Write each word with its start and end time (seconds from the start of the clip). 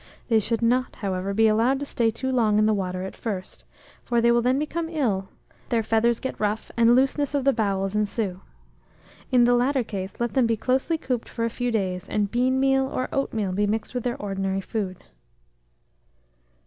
They 0.29 0.39
should 0.39 0.63
not, 0.63 0.95
however, 0.95 1.31
be 1.31 1.47
allowed 1.47 1.79
to 1.79 1.85
stay 1.85 2.09
too 2.09 2.31
long 2.31 2.57
in 2.57 2.65
the 2.65 2.73
water 2.73 3.03
at 3.03 3.15
first; 3.15 3.65
for 4.03 4.19
they 4.19 4.31
will 4.31 4.41
then 4.41 4.57
become 4.57 4.89
ill, 4.89 5.29
their 5.69 5.83
feathers 5.83 6.19
get 6.19 6.39
rough, 6.39 6.71
and 6.75 6.95
looseness 6.95 7.35
of 7.35 7.43
the 7.43 7.53
bowels 7.53 7.93
ensue. 7.93 8.41
In 9.31 9.43
the 9.43 9.53
latter 9.53 9.83
case, 9.83 10.15
let 10.19 10.33
them 10.33 10.47
be 10.47 10.57
closely 10.57 10.97
cooped 10.97 11.29
for 11.29 11.45
a 11.45 11.51
few 11.51 11.69
days, 11.69 12.09
and 12.09 12.31
bean 12.31 12.59
meal 12.59 12.87
or 12.87 13.09
oatmeal 13.13 13.51
be 13.51 13.67
mixed 13.67 13.93
with 13.93 14.03
their 14.03 14.17
ordinary 14.19 14.59
food. 14.61 15.03